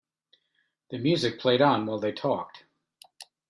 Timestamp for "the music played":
0.89-1.61